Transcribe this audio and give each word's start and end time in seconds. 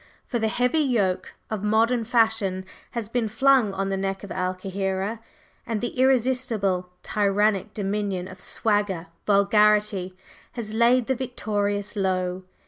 For 0.25 0.39
the 0.39 0.47
heavy 0.47 0.79
yoke 0.79 1.35
of 1.51 1.63
modern 1.63 2.05
fashion 2.05 2.65
has 2.93 3.07
been 3.07 3.29
flung 3.29 3.71
on 3.71 3.89
the 3.89 3.97
neck 3.97 4.23
of 4.23 4.31
Al 4.31 4.55
Kahira, 4.55 5.19
and 5.67 5.79
the 5.79 5.89
irresistible, 5.95 6.89
tyrannic 7.03 7.75
dominion 7.75 8.27
of 8.27 8.39
"swagger" 8.39 9.05
vulgarity 9.27 10.17
has 10.53 10.73
laid 10.73 11.05
The 11.05 11.13
Victorious 11.13 11.95
low. 11.95 12.41